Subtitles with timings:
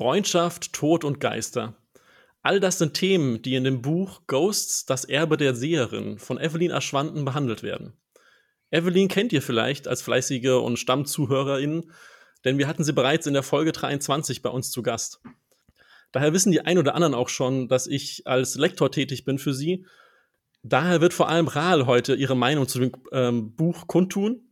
[0.00, 1.74] Freundschaft, Tod und Geister.
[2.40, 6.72] All das sind Themen, die in dem Buch Ghosts, das Erbe der Seherin von Evelyn
[6.72, 7.92] Aschwanden behandelt werden.
[8.70, 11.92] Evelyn kennt ihr vielleicht als fleißige und Stammzuhörerin,
[12.46, 15.20] denn wir hatten sie bereits in der Folge 23 bei uns zu Gast.
[16.12, 19.52] Daher wissen die ein oder anderen auch schon, dass ich als Lektor tätig bin für
[19.52, 19.84] sie.
[20.62, 24.48] Daher wird vor allem Rahl heute ihre Meinung zu dem ähm, Buch kundtun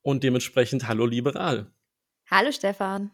[0.00, 1.70] und dementsprechend hallo liebe Rahl.
[2.30, 3.10] Hallo Stefan.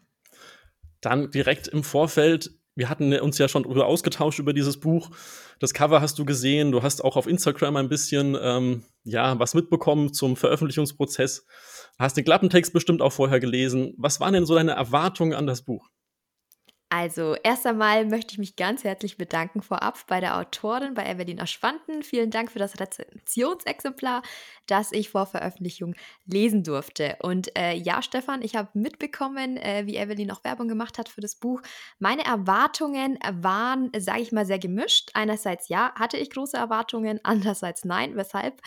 [1.03, 5.11] Dann direkt im Vorfeld, wir hatten uns ja schon darüber ausgetauscht über dieses Buch.
[5.59, 9.53] Das Cover hast du gesehen, du hast auch auf Instagram ein bisschen ähm, ja, was
[9.53, 11.45] mitbekommen zum Veröffentlichungsprozess.
[11.99, 13.93] Hast den Klappentext bestimmt auch vorher gelesen.
[13.97, 15.89] Was waren denn so deine Erwartungen an das Buch?
[16.95, 21.39] Also, erst einmal möchte ich mich ganz herzlich bedanken vorab bei der Autorin, bei Evelyn
[21.39, 22.03] Aschwanden.
[22.03, 24.21] Vielen Dank für das Rezensionsexemplar,
[24.67, 25.95] das ich vor Veröffentlichung
[26.27, 27.17] lesen durfte.
[27.23, 31.21] Und äh, ja, Stefan, ich habe mitbekommen, äh, wie Evelyn auch Werbung gemacht hat für
[31.21, 31.63] das Buch.
[31.97, 35.09] Meine Erwartungen waren, sage ich mal, sehr gemischt.
[35.15, 38.15] Einerseits ja, hatte ich große Erwartungen, andererseits nein.
[38.15, 38.61] Weshalb?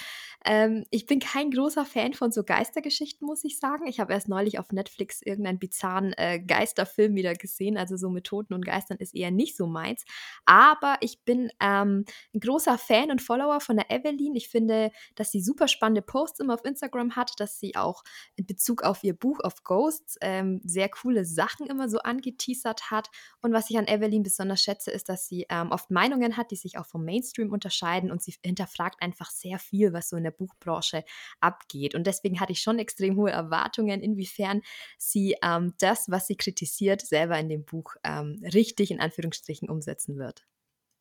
[0.46, 3.86] Ähm, ich bin kein großer Fan von so Geistergeschichten, muss ich sagen.
[3.86, 8.24] Ich habe erst neulich auf Netflix irgendeinen bizarren äh, Geisterfilm wieder gesehen, also so mit
[8.24, 10.04] Toten und Geistern ist eher nicht so meins.
[10.44, 14.36] Aber ich bin ähm, ein großer Fan und Follower von der Evelyn.
[14.36, 18.04] Ich finde, dass sie super spannende Posts immer auf Instagram hat, dass sie auch
[18.36, 23.10] in Bezug auf ihr Buch of Ghosts ähm, sehr coole Sachen immer so angeteasert hat.
[23.42, 26.56] Und was ich an Evelyn besonders schätze, ist, dass sie ähm, oft Meinungen hat, die
[26.56, 30.35] sich auch vom Mainstream unterscheiden und sie hinterfragt einfach sehr viel, was so in der
[30.36, 31.04] Buchbranche
[31.40, 31.94] abgeht.
[31.94, 34.62] Und deswegen hatte ich schon extrem hohe Erwartungen, inwiefern
[34.98, 40.18] sie ähm, das, was sie kritisiert, selber in dem Buch ähm, richtig in Anführungsstrichen umsetzen
[40.18, 40.44] wird.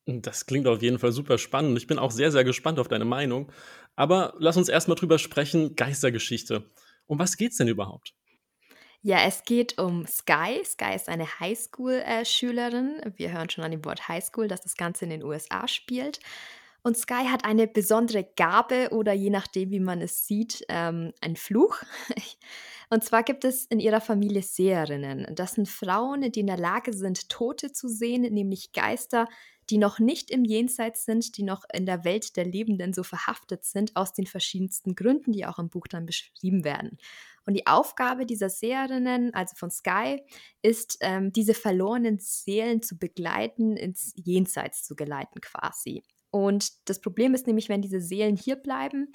[0.08, 1.78] Das klingt auf jeden Fall super spannend.
[1.78, 3.52] Ich bin auch sehr, sehr gespannt auf deine Meinung.
[3.96, 6.70] Aber lass uns erstmal drüber sprechen: Geistergeschichte.
[7.08, 8.14] Um was geht's denn überhaupt?
[9.02, 10.64] Ja, es geht um Sky.
[10.64, 13.02] Sky ist eine Highschool-Schülerin.
[13.16, 16.20] Wir hören schon an dem Wort Highschool, dass das Ganze in den USA spielt.
[16.86, 21.36] Und Sky hat eine besondere Gabe oder je nachdem, wie man es sieht, ähm, ein
[21.36, 21.82] Fluch.
[22.92, 25.26] Und zwar gibt es in ihrer Familie Seherinnen.
[25.34, 29.28] Das sind Frauen, die in der Lage sind, Tote zu sehen, nämlich Geister,
[29.72, 33.66] die noch nicht im Jenseits sind, die noch in der Welt der Lebenden so verhaftet
[33.66, 37.00] sind, aus den verschiedensten Gründen, die auch im Buch dann beschrieben werden.
[37.48, 40.22] Und die Aufgabe dieser Seherinnen, also von Sky,
[40.62, 46.04] ist, ähm, diese verlorenen Seelen zu begleiten, ins Jenseits zu geleiten quasi.
[46.36, 49.08] Und das Problem ist nämlich, wenn diese Seelen hier bleiben,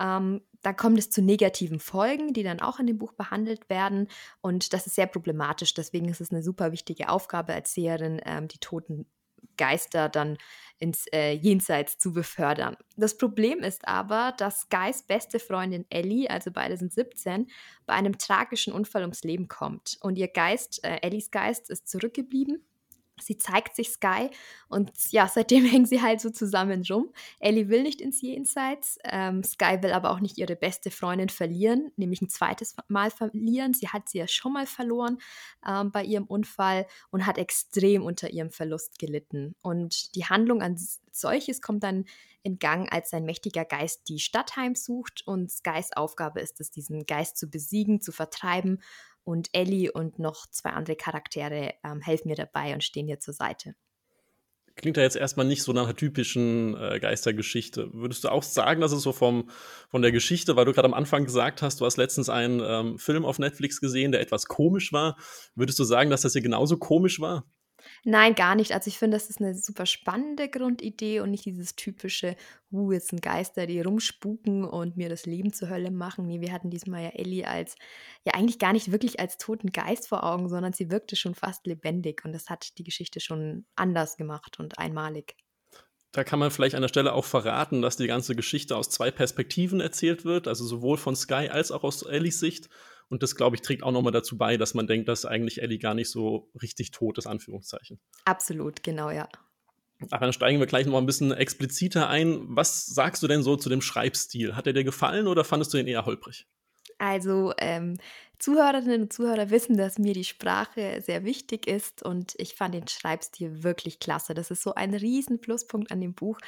[0.00, 4.08] ähm, da kommt es zu negativen Folgen, die dann auch in dem Buch behandelt werden.
[4.40, 5.74] Und das ist sehr problematisch.
[5.74, 9.04] Deswegen ist es eine super wichtige Aufgabe als Seherin, ähm, die toten
[9.58, 10.38] Geister dann
[10.78, 12.78] ins äh, Jenseits zu befördern.
[12.96, 17.46] Das Problem ist aber, dass Guys beste Freundin Ellie, also beide sind 17,
[17.84, 19.98] bei einem tragischen Unfall ums Leben kommt.
[20.00, 22.64] Und ihr Geist, äh, Ellies Geist, ist zurückgeblieben
[23.20, 24.30] Sie zeigt sich Sky
[24.68, 27.12] und ja, seitdem hängen sie halt so zusammen rum.
[27.38, 31.92] Ellie will nicht ins Jenseits, ähm, Sky will aber auch nicht ihre beste Freundin verlieren,
[31.96, 33.74] nämlich ein zweites Mal verlieren.
[33.74, 35.18] Sie hat sie ja schon mal verloren
[35.66, 39.54] ähm, bei ihrem Unfall und hat extrem unter ihrem Verlust gelitten.
[39.62, 40.76] Und die Handlung an
[41.12, 42.04] solches kommt dann
[42.42, 47.06] in Gang, als sein mächtiger Geist die Stadt heimsucht und Skys Aufgabe ist es, diesen
[47.06, 48.82] Geist zu besiegen, zu vertreiben
[49.24, 53.34] und Ellie und noch zwei andere Charaktere ähm, helfen mir dabei und stehen ihr zur
[53.34, 53.74] Seite.
[54.76, 57.90] Klingt ja jetzt erstmal nicht so nach einer typischen äh, Geistergeschichte.
[57.92, 59.48] Würdest du auch sagen, dass es so vom,
[59.88, 62.98] von der Geschichte, weil du gerade am Anfang gesagt hast, du hast letztens einen ähm,
[62.98, 65.16] Film auf Netflix gesehen, der etwas komisch war.
[65.54, 67.44] Würdest du sagen, dass das hier genauso komisch war?
[68.06, 68.72] Nein, gar nicht.
[68.72, 72.36] Also ich finde, das ist eine super spannende Grundidee und nicht dieses typische,
[72.70, 76.26] uh, jetzt sind Geister, die rumspuken und mir das Leben zur Hölle machen.
[76.26, 77.76] Nee, wir hatten diesmal ja Ellie als,
[78.26, 81.66] ja eigentlich gar nicht wirklich als toten Geist vor Augen, sondern sie wirkte schon fast
[81.66, 85.34] lebendig und das hat die Geschichte schon anders gemacht und einmalig.
[86.12, 89.10] Da kann man vielleicht an der Stelle auch verraten, dass die ganze Geschichte aus zwei
[89.10, 92.68] Perspektiven erzählt wird, also sowohl von Sky als auch aus Ellies Sicht.
[93.08, 95.78] Und das, glaube ich, trägt auch nochmal dazu bei, dass man denkt, dass eigentlich Ellie
[95.78, 98.00] gar nicht so richtig tot ist, Anführungszeichen.
[98.24, 99.28] Absolut, genau, ja.
[100.10, 102.40] Aber dann steigen wir gleich noch ein bisschen expliziter ein.
[102.48, 104.56] Was sagst du denn so zu dem Schreibstil?
[104.56, 106.46] Hat er dir gefallen oder fandest du ihn eher holprig?
[106.98, 107.98] Also ähm,
[108.38, 112.88] Zuhörerinnen und Zuhörer wissen, dass mir die Sprache sehr wichtig ist und ich fand den
[112.88, 114.34] Schreibstil wirklich klasse.
[114.34, 116.38] Das ist so ein riesen Pluspunkt an dem Buch.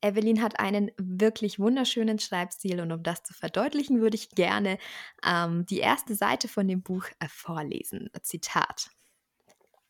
[0.00, 4.78] Evelyn hat einen wirklich wunderschönen Schreibstil und um das zu verdeutlichen, würde ich gerne
[5.24, 8.10] ähm, die erste Seite von dem Buch äh, vorlesen.
[8.22, 8.90] Zitat.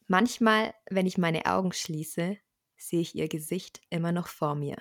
[0.06, 2.36] Manchmal, wenn ich meine Augen schließe,
[2.76, 4.76] sehe ich ihr Gesicht immer noch vor mir.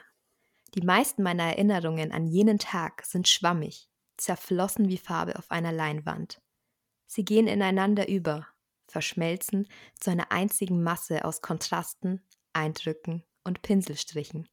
[0.75, 6.41] Die meisten meiner Erinnerungen an jenen Tag sind schwammig, zerflossen wie Farbe auf einer Leinwand.
[7.05, 8.47] Sie gehen ineinander über,
[8.87, 9.67] verschmelzen
[9.99, 12.21] zu einer einzigen Masse aus Kontrasten,
[12.53, 14.47] Eindrücken und Pinselstrichen,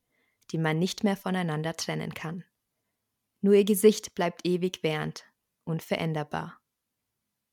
[0.51, 2.45] die man nicht mehr voneinander trennen kann.
[3.41, 5.25] Nur ihr Gesicht bleibt ewig während,
[5.65, 6.61] unveränderbar.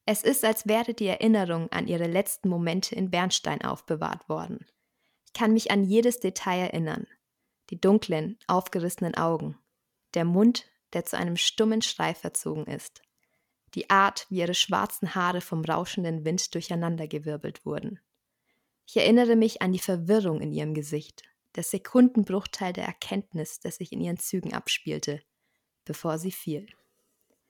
[0.06, 4.66] Es ist, als wäre die Erinnerung an ihre letzten Momente in Bernstein aufbewahrt worden.
[5.26, 7.08] Ich kann mich an jedes Detail erinnern.
[7.70, 9.58] Die dunklen, aufgerissenen Augen,
[10.14, 13.02] der Mund, der zu einem stummen Schrei verzogen ist,
[13.76, 18.00] die Art, wie ihre schwarzen Haare vom rauschenden Wind durcheinandergewirbelt wurden.
[18.86, 21.24] Ich erinnere mich an die Verwirrung in ihrem Gesicht,
[21.56, 25.22] der Sekundenbruchteil der Erkenntnis, der sich in ihren Zügen abspielte,
[25.84, 26.68] bevor sie fiel.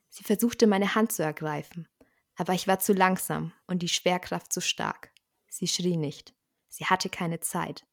[0.09, 1.87] Sie versuchte meine Hand zu ergreifen,
[2.35, 5.11] aber ich war zu langsam und die Schwerkraft zu stark.
[5.49, 6.33] Sie schrie nicht.
[6.69, 7.85] Sie hatte keine Zeit.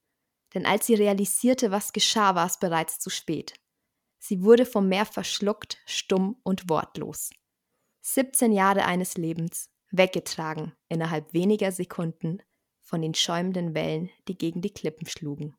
[0.55, 3.55] Denn als sie realisierte, was geschah, war es bereits zu spät.
[4.27, 7.29] Sie wurde vom Meer verschluckt, stumm und wortlos.
[8.01, 12.39] 17 Jahre eines Lebens, weggetragen innerhalb weniger Sekunden
[12.81, 15.55] von den schäumenden Wellen, die gegen die Klippen schlugen.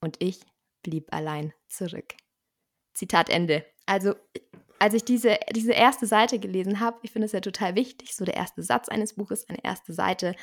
[0.00, 0.40] Und ich
[0.82, 2.16] blieb allein zurück.
[2.92, 3.64] Zitat Ende.
[3.86, 4.16] Also
[4.80, 8.24] als ich diese, diese erste Seite gelesen habe, ich finde es ja total wichtig, so
[8.24, 10.34] der erste Satz eines Buches, eine erste Seite,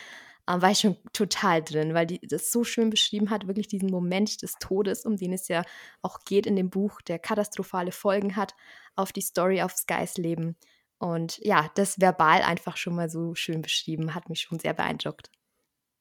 [0.47, 3.89] äh, war ich schon total drin, weil die das so schön beschrieben hat, wirklich diesen
[3.89, 5.63] Moment des Todes, um den es ja
[6.01, 8.55] auch geht in dem Buch, der katastrophale Folgen hat
[8.95, 10.55] auf die Story, auf Skys Leben.
[10.97, 15.29] Und ja, das verbal einfach schon mal so schön beschrieben, hat mich schon sehr beeindruckt.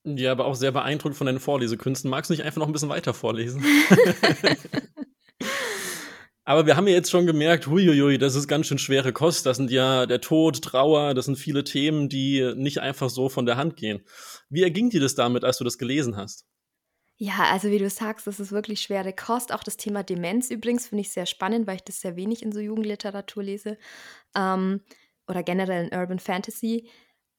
[0.04, 2.08] Ja, aber auch sehr beeindruckt von deinen Vorlesekünsten.
[2.08, 3.62] Magst du nicht einfach noch ein bisschen weiter vorlesen?
[6.48, 9.46] Aber wir haben ja jetzt schon gemerkt, huiuiui, das ist ganz schön schwere Kost.
[9.46, 13.46] Das sind ja der Tod, Trauer, das sind viele Themen, die nicht einfach so von
[13.46, 14.04] der Hand gehen.
[14.48, 16.46] Wie erging dir das damit, als du das gelesen hast?
[17.16, 19.52] Ja, also wie du sagst, das ist wirklich schwere Kost.
[19.52, 22.52] Auch das Thema Demenz übrigens finde ich sehr spannend, weil ich das sehr wenig in
[22.52, 23.76] so Jugendliteratur lese.
[24.37, 24.82] Ähm,
[25.26, 26.88] oder generell in Urban Fantasy.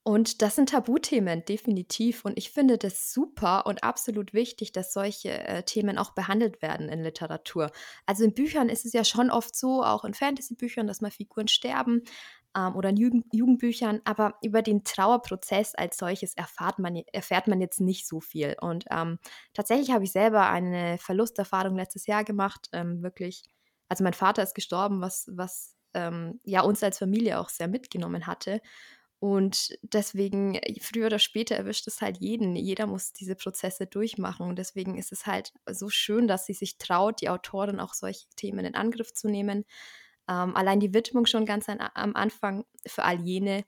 [0.08, 2.24] Und das sind Tabuthemen, definitiv.
[2.24, 6.88] Und ich finde das super und absolut wichtig, dass solche äh, Themen auch behandelt werden
[6.88, 7.72] in Literatur.
[8.06, 11.50] Also in Büchern ist es ja schon oft so, auch in Fantasy-Büchern, dass mal Figuren
[11.50, 12.04] sterben
[12.56, 14.00] ähm, oder in Jugend Jugendbüchern.
[14.06, 18.56] Aber über den Trauerprozess als solches erfahrt man, erfährt man jetzt nicht so viel.
[18.62, 19.20] Und ähm,
[19.54, 22.70] tatsächlich habe ich selber eine Verlusterfahrung letztes Jahr gemacht.
[22.72, 23.44] Ähm, wirklich,
[23.90, 28.26] also mein Vater ist gestorben, was, was ähm, ja uns als Familie auch sehr mitgenommen
[28.26, 28.62] hatte.
[29.20, 32.56] Und deswegen, äh, früher oder später erwischt es halt jeden.
[32.56, 34.48] Jeder muss diese Prozesse durchmachen.
[34.48, 38.28] Und deswegen ist es halt so schön, dass sie sich traut, die Autorin auch solche
[38.36, 39.66] Themen in Angriff zu nehmen.
[40.30, 43.66] Ähm, allein die Widmung schon ganz an, am Anfang für all jene,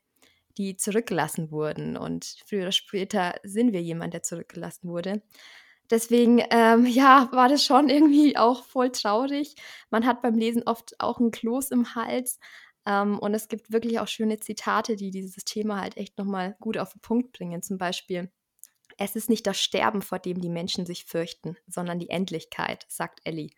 [0.58, 1.98] die zurückgelassen wurden.
[1.98, 5.24] Und früher oder später sind wir jemand, der zurückgelassen wurde.
[5.90, 9.56] Deswegen, ähm, ja, war das schon irgendwie auch voll traurig.
[9.90, 12.40] Man hat beim Lesen oft auch ein Kloß im Hals,
[12.90, 16.78] ähm, und es gibt wirklich auch schöne Zitate, die dieses Thema halt echt nochmal gut
[16.80, 17.62] auf den Punkt bringen.
[17.62, 18.32] Zum Beispiel,
[18.98, 23.20] es ist nicht das Sterben, vor dem die Menschen sich fürchten, sondern die Endlichkeit, sagt
[23.26, 23.52] Ellie.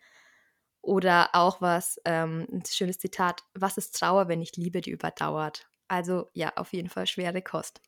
[0.82, 5.66] Oder auch was, ähm, ein schönes Zitat, was ist Trauer, wenn nicht Liebe die überdauert?
[5.88, 7.80] Also ja, auf jeden Fall schwere Kost.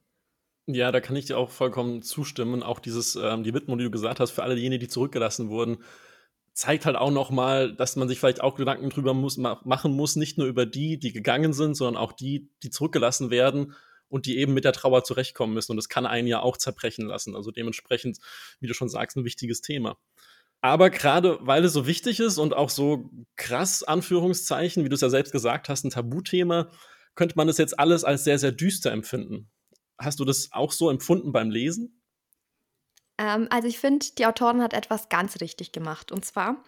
[0.66, 2.62] Ja, da kann ich dir auch vollkommen zustimmen.
[2.62, 5.84] Auch dieses, ähm, die Widmung, die du gesagt hast, für alle diejenigen, die zurückgelassen wurden,
[6.54, 10.16] zeigt halt auch noch mal, dass man sich vielleicht auch Gedanken drüber muss, machen muss,
[10.16, 13.74] nicht nur über die, die gegangen sind, sondern auch die, die zurückgelassen werden
[14.08, 15.72] und die eben mit der Trauer zurechtkommen müssen.
[15.72, 17.34] Und das kann einen ja auch zerbrechen lassen.
[17.34, 18.18] Also dementsprechend,
[18.60, 19.98] wie du schon sagst, ein wichtiges Thema.
[20.60, 25.00] Aber gerade weil es so wichtig ist und auch so krass, Anführungszeichen, wie du es
[25.00, 26.70] ja selbst gesagt hast, ein Tabuthema,
[27.16, 29.50] könnte man das jetzt alles als sehr, sehr düster empfinden.
[29.98, 32.00] Hast du das auch so empfunden beim Lesen?
[33.18, 36.12] Ähm, also ich finde, die Autorin hat etwas ganz richtig gemacht.
[36.12, 36.62] Und zwar,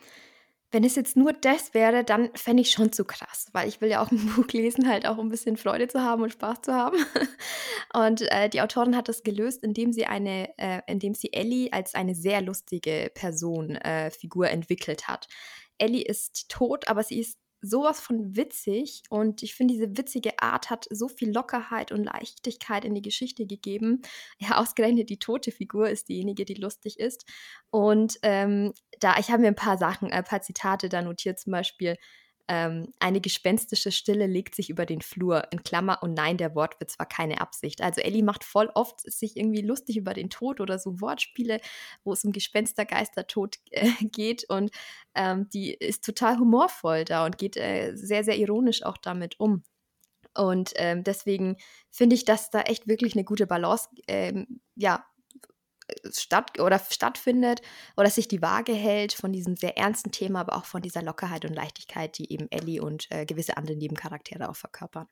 [0.71, 3.91] wenn es jetzt nur das wäre, dann fände ich schon zu krass, weil ich will
[3.91, 6.75] ja auch ein Buch lesen, halt auch ein bisschen Freude zu haben und Spaß zu
[6.75, 6.99] haben.
[7.95, 11.95] Und äh, die Autorin hat das gelöst, indem sie eine, äh, indem sie Ellie als
[11.95, 15.29] eine sehr lustige Person, äh, Figur entwickelt hat.
[15.79, 20.71] Ellie ist tot, aber sie ist sowas von witzig und ich finde, diese witzige Art
[20.71, 24.03] hat so viel Lockerheit und Leichtigkeit in die Geschichte gegeben.
[24.39, 27.25] Ja, ausgerechnet die tote Figur ist diejenige, die lustig ist.
[27.71, 31.53] Und ähm, da, ich habe mir ein paar Sachen, ein paar Zitate da notiert, zum
[31.53, 31.97] Beispiel,
[32.49, 36.99] ähm, eine gespenstische Stille legt sich über den Flur, in Klammer, und nein, der Wortwitz
[36.99, 37.83] war keine Absicht.
[37.83, 41.61] Also Ellie macht voll oft sich irgendwie lustig über den Tod oder so Wortspiele,
[42.05, 44.71] wo es um Gespenster, Geister, Tod äh, geht und
[45.15, 49.63] ähm, die ist total humorvoll da und geht äh, sehr, sehr ironisch auch damit um.
[50.37, 51.57] Und ähm, deswegen
[51.91, 55.07] finde ich, dass da echt wirklich eine gute Balance ähm, ja,
[56.11, 57.61] statt oder stattfindet
[57.97, 61.45] oder sich die Waage hält von diesem sehr ernsten Thema, aber auch von dieser Lockerheit
[61.45, 65.07] und Leichtigkeit, die eben Ellie und äh, gewisse andere Nebencharaktere auch verkörpern.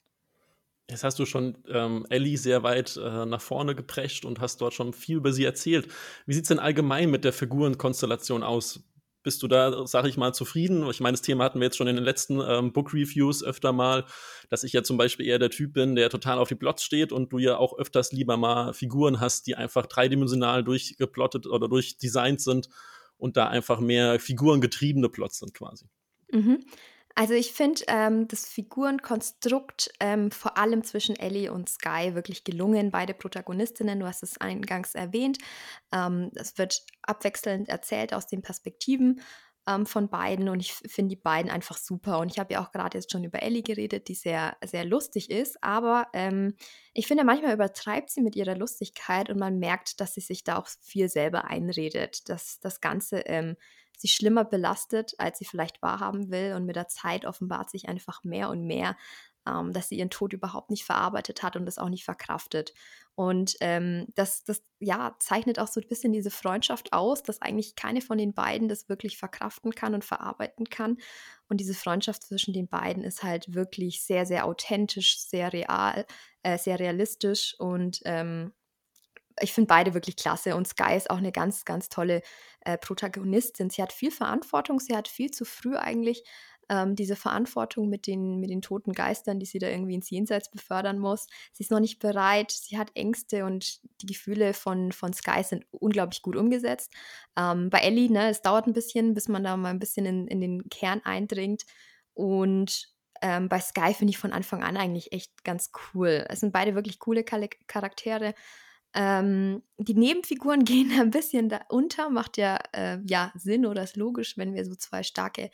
[0.91, 4.75] Jetzt hast du schon ähm, Ellie sehr weit äh, nach vorne geprescht und hast dort
[4.75, 5.89] schon viel über sie erzählt.
[6.27, 8.85] Wie sieht es denn allgemein mit der Figurenkonstellation aus?
[9.25, 10.89] Bist du da, sag ich mal, zufrieden?
[10.91, 14.05] Ich meine, das Thema hatten wir jetzt schon in den letzten ähm, Book-Reviews öfter mal,
[14.51, 17.11] dass ich ja zum Beispiel eher der Typ bin, der total auf die Plots steht
[17.11, 22.41] und du ja auch öfters lieber mal Figuren hast, die einfach dreidimensional durchgeplottet oder durchdesignt
[22.41, 22.69] sind
[23.17, 25.87] und da einfach mehr figurengetriebene Plots sind quasi.
[26.31, 26.63] Mhm.
[27.17, 32.91] Also ich finde ähm, das Figurenkonstrukt ähm, vor allem zwischen Ellie und Sky wirklich gelungen.
[32.91, 35.39] Beide Protagonistinnen, du hast es eingangs erwähnt.
[35.93, 39.21] Ähm, es wird abwechselnd erzählt aus den Perspektiven
[39.69, 42.19] ähm, von beiden und ich finde die beiden einfach super.
[42.19, 45.31] Und ich habe ja auch gerade jetzt schon über Ellie geredet, die sehr, sehr lustig
[45.31, 46.57] ist, aber ähm,
[46.93, 50.59] ich finde, manchmal übertreibt sie mit ihrer Lustigkeit und man merkt, dass sie sich da
[50.59, 53.57] auch viel selber einredet, dass das Ganze ähm,
[54.05, 56.53] sie schlimmer belastet, als sie vielleicht wahrhaben will.
[56.55, 58.97] Und mit der Zeit offenbart sich einfach mehr und mehr,
[59.49, 62.75] ähm, dass sie ihren Tod überhaupt nicht verarbeitet hat und das auch nicht verkraftet.
[63.15, 67.77] Und ähm, das, das ja, zeichnet auch so ein bisschen diese Freundschaft aus, dass eigentlich
[67.77, 70.99] keine von den beiden das wirklich verkraften kann und verarbeiten kann.
[71.49, 76.05] Und diese Freundschaft zwischen den beiden ist halt wirklich sehr, sehr authentisch, sehr real,
[76.43, 78.53] äh, sehr realistisch und ähm,
[79.41, 82.23] ich finde beide wirklich klasse und Sky ist auch eine ganz, ganz tolle
[82.61, 83.71] äh, Protagonistin.
[83.71, 86.25] Sie hat viel Verantwortung, sie hat viel zu früh eigentlich
[86.69, 90.51] ähm, diese Verantwortung mit den, mit den toten Geistern, die sie da irgendwie ins Jenseits
[90.51, 91.27] befördern muss.
[91.53, 95.67] Sie ist noch nicht bereit, sie hat Ängste und die Gefühle von, von Sky sind
[95.71, 96.93] unglaublich gut umgesetzt.
[97.37, 100.27] Ähm, bei Ellie, ne, es dauert ein bisschen, bis man da mal ein bisschen in,
[100.27, 101.65] in den Kern eindringt
[102.15, 102.89] und
[103.23, 106.27] ähm, bei Sky finde ich von Anfang an eigentlich echt ganz cool.
[106.29, 108.35] Es sind beide wirklich coole Charaktere.
[108.95, 113.97] Ähm, die Nebenfiguren gehen ein bisschen da unter, macht ja, äh, ja Sinn oder ist
[113.97, 115.51] logisch, wenn wir so zwei starke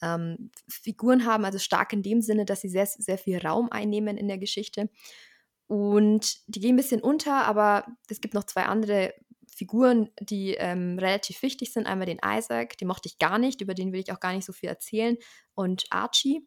[0.00, 4.16] ähm, Figuren haben, also stark in dem Sinne, dass sie sehr, sehr viel Raum einnehmen
[4.16, 4.90] in der Geschichte.
[5.66, 9.12] Und die gehen ein bisschen unter, aber es gibt noch zwei andere
[9.54, 11.86] Figuren, die ähm, relativ wichtig sind.
[11.86, 14.46] Einmal den Isaac, den mochte ich gar nicht, über den will ich auch gar nicht
[14.46, 15.16] so viel erzählen.
[15.54, 16.46] Und Archie.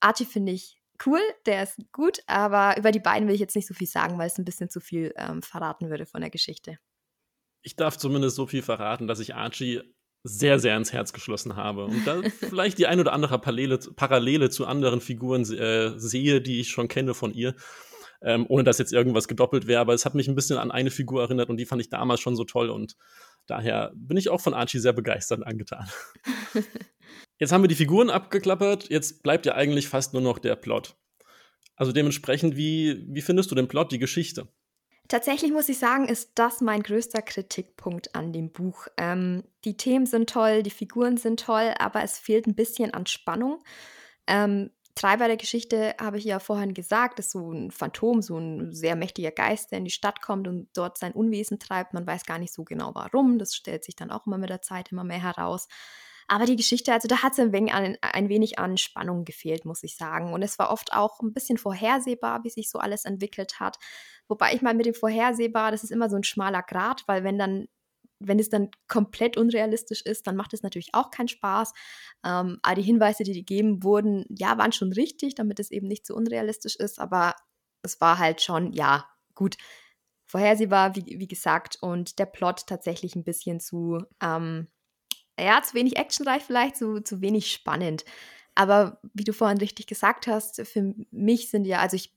[0.00, 3.68] Archie finde ich cool, der ist gut, aber über die beiden will ich jetzt nicht
[3.68, 6.78] so viel sagen, weil es ein bisschen zu viel ähm, verraten würde von der Geschichte.
[7.62, 9.82] Ich darf zumindest so viel verraten, dass ich Archie
[10.24, 14.50] sehr, sehr ins Herz geschlossen habe und da vielleicht die ein oder andere Parallele, Parallele
[14.50, 17.54] zu anderen Figuren äh, sehe, die ich schon kenne von ihr.
[18.24, 20.92] Ähm, ohne dass jetzt irgendwas gedoppelt wäre, aber es hat mich ein bisschen an eine
[20.92, 22.94] Figur erinnert und die fand ich damals schon so toll und
[23.48, 25.88] daher bin ich auch von Archie sehr begeistert angetan.
[27.42, 30.94] Jetzt haben wir die Figuren abgeklappert, jetzt bleibt ja eigentlich fast nur noch der Plot.
[31.74, 34.46] Also dementsprechend, wie, wie findest du den Plot, die Geschichte?
[35.08, 38.86] Tatsächlich muss ich sagen, ist das mein größter Kritikpunkt an dem Buch.
[38.96, 43.06] Ähm, die Themen sind toll, die Figuren sind toll, aber es fehlt ein bisschen an
[43.06, 43.60] Spannung.
[44.28, 48.72] Ähm, Treiber der Geschichte, habe ich ja vorhin gesagt, ist so ein Phantom, so ein
[48.72, 51.92] sehr mächtiger Geist, der in die Stadt kommt und dort sein Unwesen treibt.
[51.92, 53.40] Man weiß gar nicht so genau warum.
[53.40, 55.66] Das stellt sich dann auch immer mit der Zeit immer mehr heraus.
[56.28, 59.64] Aber die Geschichte, also da hat es ein, wenig an, ein wenig an Spannung gefehlt,
[59.64, 60.32] muss ich sagen.
[60.32, 63.78] Und es war oft auch ein bisschen vorhersehbar, wie sich so alles entwickelt hat.
[64.28, 67.38] Wobei ich mal mit dem vorhersehbar, das ist immer so ein schmaler Grat, weil wenn
[67.38, 67.66] dann
[68.24, 71.72] wenn es dann komplett unrealistisch ist, dann macht es natürlich auch keinen Spaß.
[72.24, 76.06] Ähm, aber die Hinweise, die gegeben wurden, ja, waren schon richtig, damit es eben nicht
[76.06, 77.00] so unrealistisch ist.
[77.00, 77.34] Aber
[77.82, 79.56] es war halt schon, ja, gut,
[80.26, 84.68] vorhersehbar, wie, wie gesagt, und der Plot tatsächlich ein bisschen zu, ähm,
[85.38, 88.04] ja, zu wenig actionreich vielleicht, zu, zu wenig spannend.
[88.54, 92.14] Aber wie du vorhin richtig gesagt hast, für mich sind ja, also ich,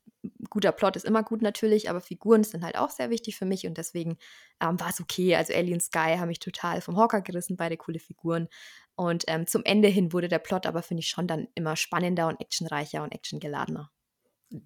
[0.50, 3.66] guter Plot ist immer gut natürlich, aber Figuren sind halt auch sehr wichtig für mich
[3.66, 4.18] und deswegen
[4.62, 5.36] ähm, war es okay.
[5.36, 8.50] Also Alien Sky haben mich total vom Hocker gerissen, beide coole Figuren.
[8.96, 12.28] Und ähm, zum Ende hin wurde der Plot aber, finde ich, schon dann immer spannender
[12.28, 13.92] und actionreicher und actiongeladener.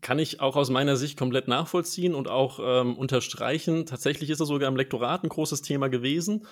[0.01, 3.85] Kann ich auch aus meiner Sicht komplett nachvollziehen und auch ähm, unterstreichen.
[3.85, 6.45] Tatsächlich ist das sogar im Lektorat ein großes Thema gewesen.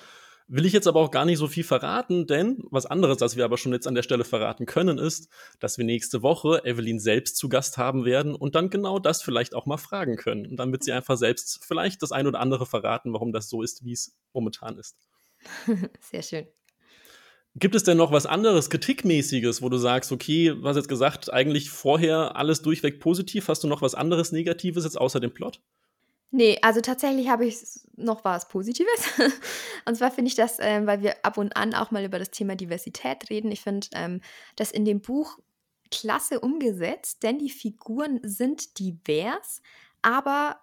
[0.50, 3.44] Will ich jetzt aber auch gar nicht so viel verraten, denn was anderes, was wir
[3.44, 5.28] aber schon jetzt an der Stelle verraten können, ist,
[5.60, 9.54] dass wir nächste Woche Evelyn selbst zu Gast haben werden und dann genau das vielleicht
[9.54, 10.46] auch mal fragen können.
[10.46, 13.62] Und dann wird sie einfach selbst vielleicht das ein oder andere verraten, warum das so
[13.62, 14.96] ist, wie es momentan ist.
[16.00, 16.48] Sehr schön.
[17.56, 21.72] Gibt es denn noch was anderes, Kritikmäßiges, wo du sagst, okay, hast jetzt gesagt, eigentlich
[21.72, 25.60] vorher alles durchweg positiv, hast du noch was anderes Negatives jetzt außer dem Plot?
[26.32, 27.58] Nee, also tatsächlich habe ich
[27.96, 29.08] noch was Positives.
[29.86, 32.32] Und zwar finde ich das, ähm, weil wir ab und an auch mal über das
[32.32, 34.22] Thema Diversität reden, ich finde ähm,
[34.58, 35.40] das in dem Buch
[35.90, 39.62] klasse umgesetzt, denn die Figuren sind divers,
[40.02, 40.60] aber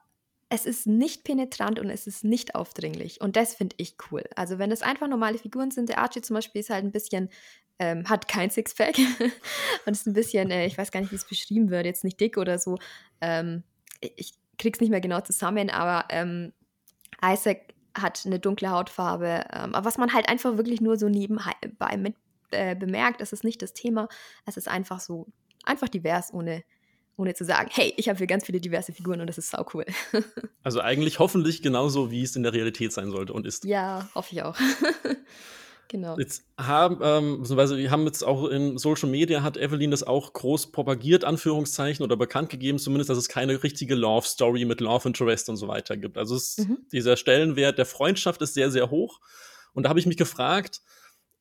[0.50, 3.23] es ist nicht penetrant und es ist nicht aufdringlich.
[3.23, 4.23] Und das finde ich cool.
[4.37, 7.30] Also wenn es einfach normale Figuren sind, der Archie zum Beispiel ist halt ein bisschen,
[7.78, 8.97] ähm, hat kein Sixpack
[9.87, 12.21] und ist ein bisschen, äh, ich weiß gar nicht, wie es beschrieben wird, jetzt nicht
[12.21, 12.76] dick oder so.
[13.23, 13.64] Ähm,
[14.00, 16.52] ich krieg's nicht mehr genau zusammen, aber ähm,
[17.25, 19.44] Isaac hat eine dunkle Hautfarbe.
[19.52, 22.16] Ähm, aber was man halt einfach wirklich nur so nebenbei mit
[22.50, 24.08] äh, bemerkt, ist es nicht das Thema.
[24.46, 25.26] Es ist einfach so,
[25.64, 26.64] einfach divers, ohne,
[27.16, 29.64] ohne zu sagen, hey, ich habe hier ganz viele diverse Figuren und das ist sau
[29.75, 29.84] cool.
[30.62, 33.64] also eigentlich hoffentlich genauso, wie es in der Realität sein sollte und ist.
[33.64, 34.56] Ja, hoffe ich auch.
[35.88, 36.17] Genau.
[36.19, 40.33] Jetzt haben, ähm, beziehungsweise wir haben jetzt auch in Social Media hat Evelyn das auch
[40.33, 45.09] groß propagiert, Anführungszeichen, oder bekannt gegeben, zumindest, dass es keine richtige Love Story mit Love
[45.09, 46.19] Interest und so weiter gibt.
[46.19, 46.79] Also es, mhm.
[46.93, 49.21] dieser Stellenwert der Freundschaft ist sehr, sehr hoch.
[49.73, 50.81] Und da habe ich mich gefragt,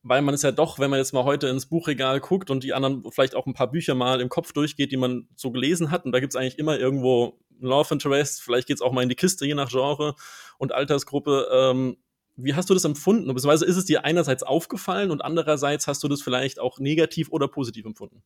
[0.04, 2.74] weil man es ja doch, wenn man jetzt mal heute ins Buchregal guckt und die
[2.74, 6.06] anderen vielleicht auch ein paar Bücher mal im Kopf durchgeht, die man so gelesen hat,
[6.06, 9.10] und da gibt es eigentlich immer irgendwo Love Interest, vielleicht geht es auch mal in
[9.10, 10.16] die Kiste, je nach Genre
[10.58, 11.48] und Altersgruppe.
[11.52, 11.98] Ähm,
[12.36, 13.28] wie hast du das empfunden?
[13.28, 17.48] Beziehungsweise ist es dir einerseits aufgefallen und andererseits hast du das vielleicht auch negativ oder
[17.48, 18.24] positiv empfunden?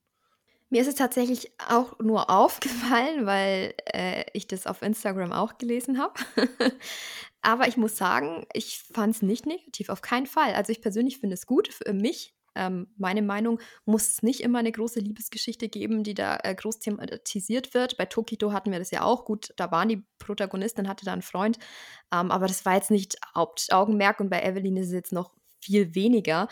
[0.69, 5.99] Mir ist es tatsächlich auch nur aufgefallen, weil äh, ich das auf Instagram auch gelesen
[5.99, 6.13] habe.
[7.41, 10.53] Aber ich muss sagen, ich fand es nicht negativ, auf keinen Fall.
[10.53, 11.69] Also ich persönlich finde es gut.
[11.69, 16.37] Für mich ähm, meine Meinung, muss es nicht immer eine große Liebesgeschichte geben, die da
[16.43, 17.97] äh, groß thematisiert wird.
[17.97, 19.25] Bei Tokito hatten wir das ja auch.
[19.25, 21.57] Gut, da waren die Protagonistin, hatte da einen Freund.
[22.13, 25.95] Ähm, aber das war jetzt nicht Hauptaugenmerk und bei Evelyn ist es jetzt noch viel
[25.95, 26.47] weniger.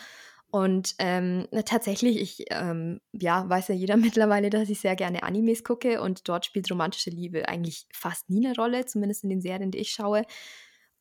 [0.50, 5.64] Und ähm, tatsächlich, ich ähm, ja, weiß ja jeder mittlerweile, dass ich sehr gerne Animes
[5.64, 9.70] gucke und dort spielt romantische Liebe eigentlich fast nie eine Rolle, zumindest in den Serien,
[9.70, 10.22] die ich schaue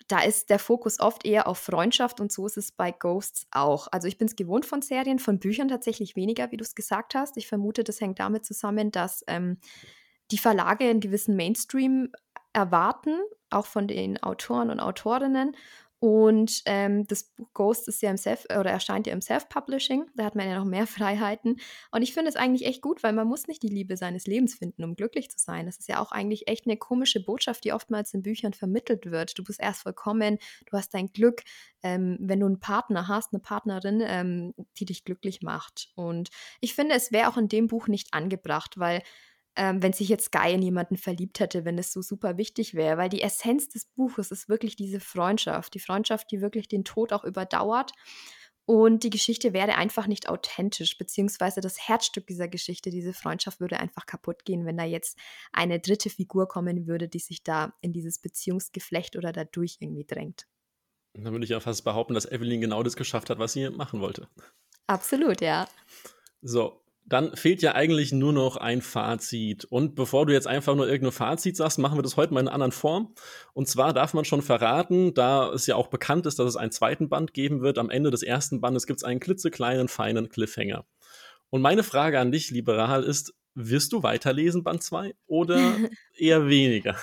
[0.08, 3.88] da ist der Fokus oft eher auf Freundschaft und so ist es bei Ghosts auch.
[3.92, 7.16] Also ich bin es gewohnt von Serien, von Büchern tatsächlich weniger, wie du es gesagt
[7.16, 7.38] hast.
[7.38, 9.58] Ich vermute, das hängt damit zusammen, dass ähm,
[10.32, 12.12] die Verlage einen gewissen Mainstream
[12.54, 13.20] erwarten,
[13.50, 15.56] auch von den Autoren und Autorinnen.
[16.00, 20.06] Und ähm, das Buch Ghost ist ja im Self oder erscheint ja im Self-Publishing.
[20.16, 21.58] Da hat man ja noch mehr Freiheiten.
[21.92, 24.56] Und ich finde es eigentlich echt gut, weil man muss nicht die Liebe seines Lebens
[24.56, 25.66] finden, um glücklich zu sein.
[25.66, 29.38] Das ist ja auch eigentlich echt eine komische Botschaft, die oftmals in Büchern vermittelt wird.
[29.38, 31.44] Du bist erst vollkommen, du hast dein Glück,
[31.82, 35.90] ähm, wenn du einen Partner hast, eine Partnerin, ähm, die dich glücklich macht.
[35.96, 36.29] Und
[36.60, 39.01] ich finde, es wäre auch in dem Buch nicht angebracht, weil
[39.55, 42.98] ähm, wenn sich jetzt Guy in jemanden verliebt hätte, wenn es so super wichtig wäre,
[42.98, 47.13] weil die Essenz des Buches ist wirklich diese Freundschaft, die Freundschaft, die wirklich den Tod
[47.13, 47.91] auch überdauert.
[48.68, 53.79] Und die Geschichte wäre einfach nicht authentisch, beziehungsweise das Herzstück dieser Geschichte, diese Freundschaft würde
[53.79, 55.20] einfach kaputt gehen, wenn da jetzt
[55.53, 60.48] eine dritte Figur kommen würde, die sich da in dieses Beziehungsgeflecht oder dadurch irgendwie drängt.
[61.13, 64.01] Dann würde ich ja fast behaupten, dass Evelyn genau das geschafft hat, was sie machen
[64.01, 64.27] wollte.
[64.87, 65.68] Absolut, ja.
[66.41, 69.65] So, dann fehlt ja eigentlich nur noch ein Fazit.
[69.65, 72.48] Und bevor du jetzt einfach nur irgendein Fazit sagst, machen wir das heute mal in
[72.48, 73.13] einer anderen Form.
[73.53, 76.72] Und zwar darf man schon verraten, da es ja auch bekannt ist, dass es einen
[76.72, 80.85] zweiten Band geben wird, am Ende des ersten Bandes gibt es einen klitzekleinen, feinen Cliffhanger.
[81.51, 85.77] Und meine Frage an dich, lieber Rahal, ist, wirst du weiterlesen, Band 2, oder
[86.18, 86.96] eher weniger?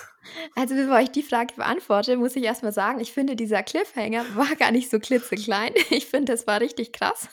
[0.55, 4.55] Also, bevor ich die Frage beantworte, muss ich erstmal sagen, ich finde, dieser Cliffhanger war
[4.57, 5.73] gar nicht so klitzeklein.
[5.91, 7.29] Ich finde, das war richtig krass.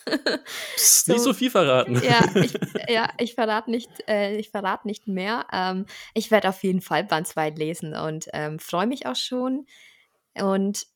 [0.75, 2.01] Psst, so, nicht so viel verraten.
[2.03, 2.53] Ja, ich,
[2.89, 5.45] ja, ich verrate nicht, äh, verrat nicht mehr.
[5.51, 9.65] Ähm, ich werde auf jeden Fall Band 2 lesen und ähm, freue mich auch schon.
[10.35, 10.87] Und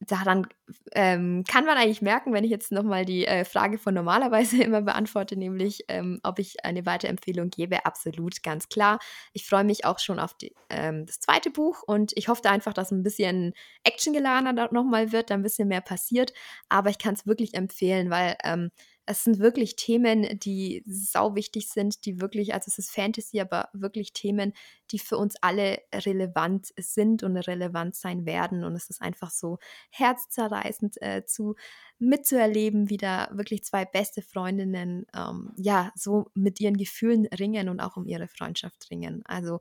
[0.00, 0.46] daran
[0.92, 4.82] ähm, kann man eigentlich merken, wenn ich jetzt nochmal die äh, Frage von normalerweise immer
[4.82, 7.84] beantworte, nämlich ähm, ob ich eine Weiterempfehlung gebe.
[7.84, 8.98] Absolut, ganz klar.
[9.32, 12.72] Ich freue mich auch schon auf die, ähm, das zweite Buch und ich hoffe einfach,
[12.72, 13.52] dass ein bisschen
[13.84, 16.32] actiongeladener nochmal wird, da ein bisschen mehr passiert.
[16.68, 18.70] Aber ich kann es wirklich empfehlen, weil ähm,
[19.06, 23.68] es sind wirklich Themen, die sau wichtig sind, die wirklich, also es ist Fantasy, aber
[23.72, 24.52] wirklich Themen,
[24.90, 28.62] die für uns alle relevant sind und relevant sein werden.
[28.64, 29.58] Und es ist einfach so
[29.90, 31.56] herzzerreißend äh, zu
[31.98, 37.80] mitzuerleben, wie da wirklich zwei beste Freundinnen ähm, ja so mit ihren Gefühlen ringen und
[37.80, 39.22] auch um ihre Freundschaft ringen.
[39.24, 39.60] Also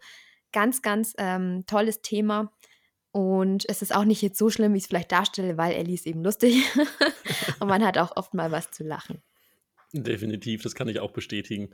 [0.51, 2.51] ganz, ganz ähm, tolles Thema.
[3.11, 5.95] Und es ist auch nicht jetzt so schlimm, wie ich es vielleicht darstelle, weil Ellie
[5.95, 6.63] ist eben lustig.
[7.59, 9.21] und man hat auch oft mal was zu lachen.
[9.93, 11.69] Definitiv, das kann ich auch bestätigen.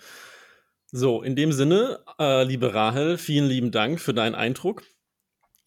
[0.91, 4.83] So, in dem Sinne, äh, liebe Rahel, vielen lieben Dank für deinen Eindruck.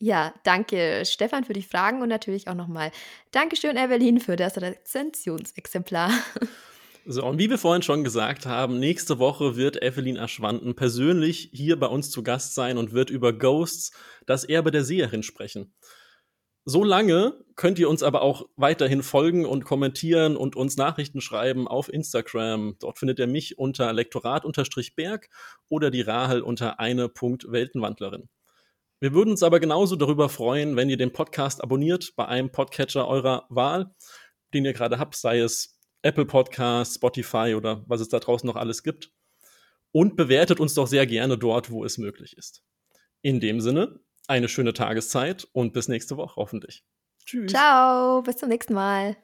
[0.01, 2.93] Ja, danke Stefan für die Fragen und natürlich auch nochmal
[3.33, 6.11] Dankeschön, Evelyn, für das Rezensionsexemplar.
[7.11, 11.79] So, und wie wir vorhin schon gesagt haben, nächste Woche wird Evelyn Aschwanden persönlich hier
[11.81, 13.93] bei uns zu Gast sein und wird über Ghosts,
[14.27, 15.73] das Erbe der Seherin, sprechen.
[16.71, 21.67] So lange könnt ihr uns aber auch weiterhin folgen und kommentieren und uns Nachrichten schreiben
[21.67, 22.77] auf Instagram.
[22.79, 25.31] Dort findet ihr mich unter Lektorat-Berg
[25.71, 28.29] oder die Rahel unter eine.weltenwandlerin.
[29.01, 33.09] Wir würden uns aber genauso darüber freuen, wenn ihr den Podcast abonniert bei einem Podcatcher
[33.09, 33.95] eurer Wahl,
[34.53, 38.57] den ihr gerade habt, sei es Apple Podcast, Spotify oder was es da draußen noch
[38.57, 39.11] alles gibt.
[39.91, 42.63] Und bewertet uns doch sehr gerne dort, wo es möglich ist.
[43.23, 46.85] In dem Sinne, eine schöne Tageszeit und bis nächste Woche hoffentlich.
[47.25, 47.51] Tschüss.
[47.51, 49.17] Ciao, bis zum nächsten Mal.